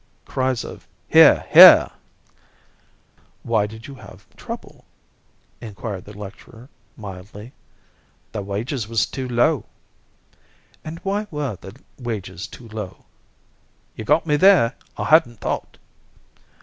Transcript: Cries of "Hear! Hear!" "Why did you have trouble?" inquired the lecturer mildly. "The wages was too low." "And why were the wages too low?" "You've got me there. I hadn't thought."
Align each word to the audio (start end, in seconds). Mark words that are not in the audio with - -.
Cries 0.25 0.63
of 0.63 0.87
"Hear! 1.07 1.45
Hear!" 1.51 1.91
"Why 3.43 3.67
did 3.67 3.85
you 3.85 3.93
have 3.93 4.25
trouble?" 4.35 4.83
inquired 5.61 6.05
the 6.05 6.17
lecturer 6.17 6.69
mildly. 6.97 7.53
"The 8.31 8.41
wages 8.41 8.87
was 8.87 9.05
too 9.05 9.29
low." 9.29 9.65
"And 10.83 10.97
why 11.03 11.27
were 11.29 11.55
the 11.61 11.79
wages 11.99 12.47
too 12.47 12.67
low?" 12.69 13.05
"You've 13.95 14.07
got 14.07 14.25
me 14.25 14.37
there. 14.37 14.73
I 14.97 15.03
hadn't 15.03 15.39
thought." 15.39 15.77